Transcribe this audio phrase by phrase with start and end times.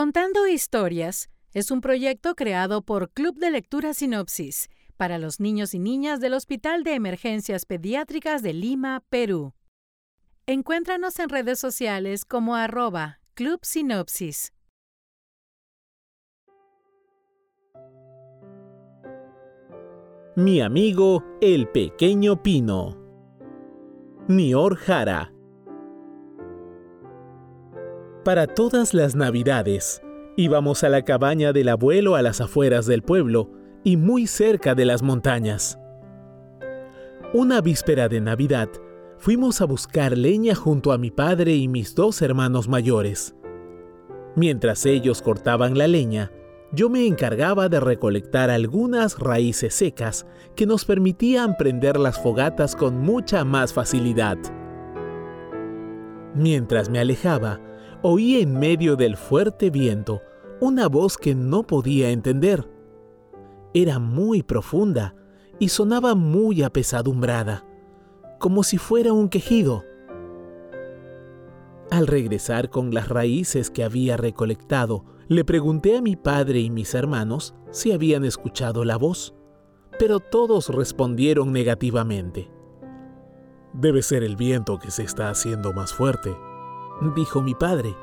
[0.00, 5.78] Contando Historias es un proyecto creado por Club de Lectura Sinopsis para los niños y
[5.78, 9.52] niñas del Hospital de Emergencias Pediátricas de Lima, Perú.
[10.46, 14.54] Encuéntranos en redes sociales como arroba Club Sinopsis.
[20.34, 22.96] Mi amigo el pequeño pino.
[24.28, 25.30] Nior Jara.
[28.24, 30.02] Para todas las navidades,
[30.36, 33.50] íbamos a la cabaña del abuelo a las afueras del pueblo
[33.82, 35.78] y muy cerca de las montañas.
[37.32, 38.68] Una víspera de Navidad,
[39.16, 43.34] fuimos a buscar leña junto a mi padre y mis dos hermanos mayores.
[44.36, 46.30] Mientras ellos cortaban la leña,
[46.72, 50.26] yo me encargaba de recolectar algunas raíces secas
[50.56, 54.36] que nos permitían prender las fogatas con mucha más facilidad.
[56.34, 57.60] Mientras me alejaba,
[58.02, 60.22] oí en medio del fuerte viento
[60.60, 62.68] una voz que no podía entender.
[63.72, 65.14] Era muy profunda
[65.58, 67.64] y sonaba muy apesadumbrada,
[68.38, 69.84] como si fuera un quejido.
[71.90, 76.94] Al regresar con las raíces que había recolectado, le pregunté a mi padre y mis
[76.94, 79.34] hermanos si habían escuchado la voz,
[79.98, 82.50] pero todos respondieron negativamente.
[83.72, 86.36] Debe ser el viento que se está haciendo más fuerte,
[87.14, 87.96] dijo mi padre.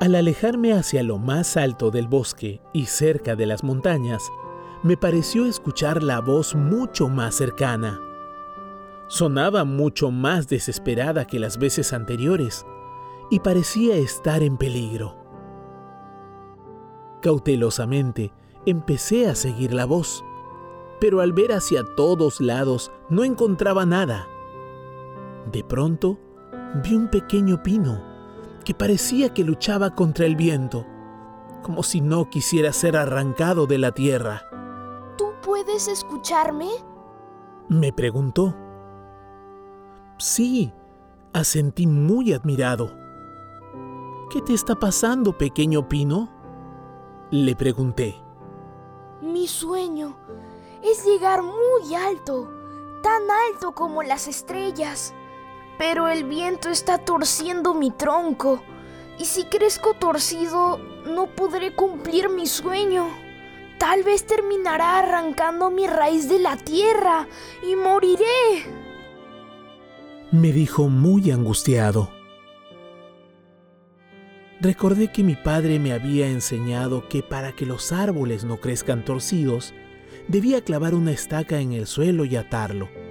[0.00, 4.30] Al alejarme hacia lo más alto del bosque y cerca de las montañas,
[4.82, 8.00] me pareció escuchar la voz mucho más cercana.
[9.06, 12.66] Sonaba mucho más desesperada que las veces anteriores
[13.30, 15.16] y parecía estar en peligro.
[17.20, 18.32] Cautelosamente
[18.66, 20.24] empecé a seguir la voz,
[21.00, 24.26] pero al ver hacia todos lados no encontraba nada.
[25.52, 26.18] De pronto
[26.74, 28.00] vi un pequeño pino
[28.64, 30.86] que parecía que luchaba contra el viento,
[31.62, 34.42] como si no quisiera ser arrancado de la tierra.
[35.16, 36.68] ¿Tú puedes escucharme?
[37.68, 38.54] Me preguntó.
[40.18, 40.72] Sí,
[41.32, 42.92] asentí muy admirado.
[44.30, 46.30] ¿Qué te está pasando, pequeño pino?
[47.30, 48.22] Le pregunté.
[49.20, 50.16] Mi sueño
[50.82, 52.50] es llegar muy alto,
[53.02, 55.14] tan alto como las estrellas.
[55.84, 58.62] Pero el viento está torciendo mi tronco,
[59.18, 63.08] y si crezco torcido, no podré cumplir mi sueño.
[63.80, 67.26] Tal vez terminará arrancando mi raíz de la tierra
[67.68, 68.62] y moriré.
[70.30, 72.12] Me dijo muy angustiado.
[74.60, 79.74] Recordé que mi padre me había enseñado que para que los árboles no crezcan torcidos,
[80.28, 83.01] debía clavar una estaca en el suelo y atarlo.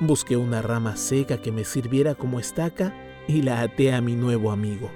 [0.00, 2.94] Busqué una rama seca que me sirviera como estaca
[3.26, 4.92] y la até a mi nuevo amigo.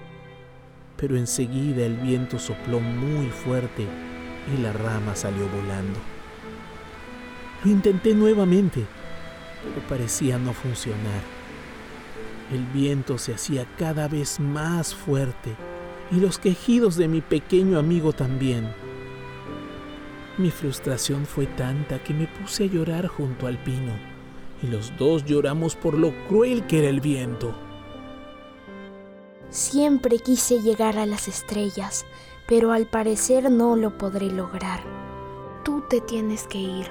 [0.97, 3.85] Pero enseguida el viento sopló muy fuerte
[4.55, 5.99] y la rama salió volando.
[7.65, 8.87] Lo intenté nuevamente,
[9.65, 11.23] pero parecía no funcionar.
[12.53, 15.57] El viento se hacía cada vez más fuerte
[16.13, 18.73] y los quejidos de mi pequeño amigo también.
[20.39, 24.12] Mi frustración fue tanta que me puse a llorar junto al pino
[24.63, 27.55] y los dos lloramos por lo cruel que era el viento.
[29.51, 32.07] Siempre quise llegar a las estrellas,
[32.47, 34.81] pero al parecer no lo podré lograr.
[35.65, 36.87] Tú te tienes que ir.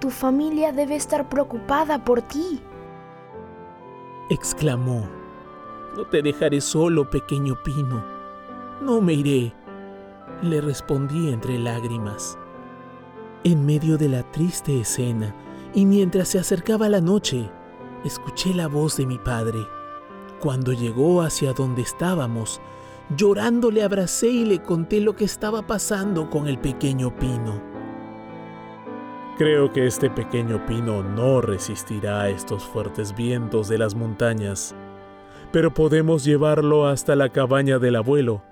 [0.00, 2.60] Tu familia debe estar preocupada por ti
[4.30, 5.08] exclamó.
[5.96, 8.02] No te dejaré solo, pequeño pino.
[8.80, 9.52] No me iré,
[10.40, 12.38] le respondí entre lágrimas.
[13.42, 15.34] En medio de la triste escena,
[15.74, 17.50] y mientras se acercaba la noche,
[18.04, 19.60] escuché la voz de mi padre.
[20.40, 22.60] Cuando llegó hacia donde estábamos,
[23.16, 27.62] llorando le abracé y le conté lo que estaba pasando con el pequeño pino.
[29.36, 34.74] Creo que este pequeño pino no resistirá a estos fuertes vientos de las montañas,
[35.52, 38.42] pero podemos llevarlo hasta la cabaña del abuelo,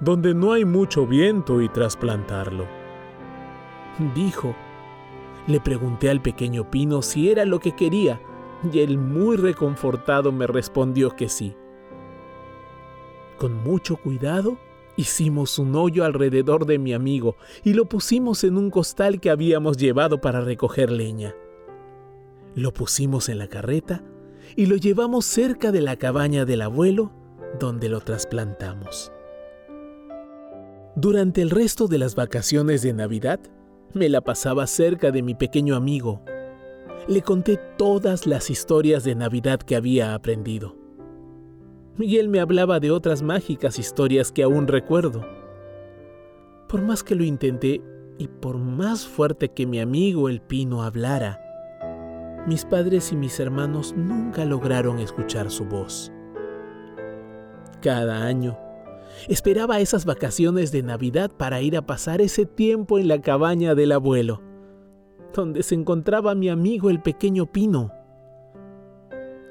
[0.00, 2.66] donde no hay mucho viento y trasplantarlo.
[4.14, 4.54] Dijo.
[5.46, 8.20] Le pregunté al pequeño pino si era lo que quería,
[8.72, 11.56] y él muy reconfortado me respondió que sí.
[13.38, 14.56] Con mucho cuidado,
[14.94, 19.78] Hicimos un hoyo alrededor de mi amigo y lo pusimos en un costal que habíamos
[19.78, 21.34] llevado para recoger leña.
[22.54, 24.04] Lo pusimos en la carreta
[24.54, 27.10] y lo llevamos cerca de la cabaña del abuelo
[27.58, 29.12] donde lo trasplantamos.
[30.94, 33.40] Durante el resto de las vacaciones de Navidad,
[33.94, 36.22] me la pasaba cerca de mi pequeño amigo.
[37.08, 40.76] Le conté todas las historias de Navidad que había aprendido.
[41.96, 45.26] Miguel me hablaba de otras mágicas historias que aún recuerdo.
[46.68, 47.82] Por más que lo intenté
[48.18, 51.38] y por más fuerte que mi amigo el pino hablara,
[52.46, 56.10] mis padres y mis hermanos nunca lograron escuchar su voz.
[57.80, 58.58] Cada año
[59.28, 63.92] esperaba esas vacaciones de Navidad para ir a pasar ese tiempo en la cabaña del
[63.92, 64.42] abuelo,
[65.34, 67.92] donde se encontraba mi amigo el pequeño pino.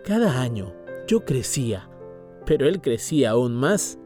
[0.04, 0.74] Cada año
[1.08, 1.90] yo crecía,
[2.46, 4.00] pero él crecía aún más.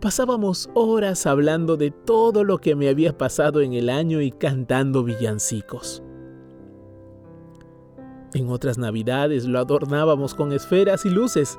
[0.00, 5.04] Pasábamos horas hablando de todo lo que me había pasado en el año y cantando
[5.04, 6.02] villancicos.
[8.34, 11.58] En otras navidades lo adornábamos con esferas y luces.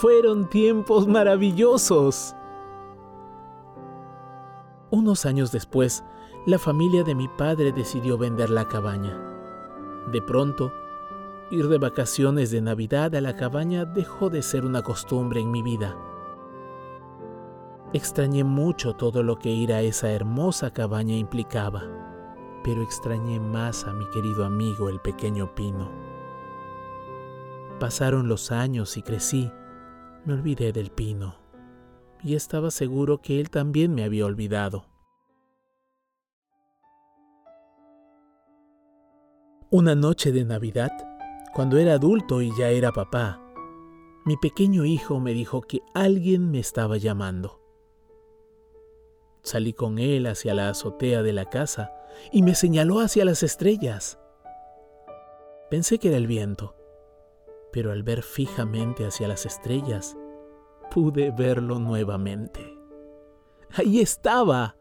[0.00, 2.34] Fueron tiempos maravillosos.
[4.90, 6.04] Unos años después,
[6.46, 9.18] la familia de mi padre decidió vender la cabaña.
[10.10, 10.72] De pronto,
[11.50, 15.62] ir de vacaciones de Navidad a la cabaña dejó de ser una costumbre en mi
[15.62, 15.96] vida.
[17.92, 22.02] Extrañé mucho todo lo que ir a esa hermosa cabaña implicaba
[22.62, 25.90] pero extrañé más a mi querido amigo el pequeño pino.
[27.80, 29.50] Pasaron los años y crecí,
[30.24, 31.36] me olvidé del pino,
[32.22, 34.86] y estaba seguro que él también me había olvidado.
[39.70, 40.92] Una noche de Navidad,
[41.54, 43.42] cuando era adulto y ya era papá,
[44.24, 47.60] mi pequeño hijo me dijo que alguien me estaba llamando.
[49.42, 51.90] Salí con él hacia la azotea de la casa
[52.30, 54.20] y me señaló hacia las estrellas.
[55.70, 56.76] Pensé que era el viento,
[57.72, 60.16] pero al ver fijamente hacia las estrellas,
[60.90, 62.78] pude verlo nuevamente.
[63.74, 64.76] Ahí estaba,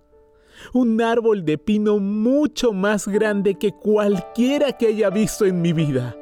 [0.74, 6.16] un árbol de pino mucho más grande que cualquiera que haya visto en mi vida.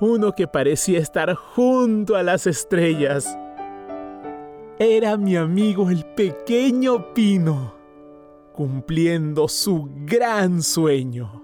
[0.00, 3.38] Uno que parecía estar junto a las estrellas.
[4.78, 7.74] Era mi amigo el pequeño pino
[8.52, 11.43] cumpliendo su gran sueño.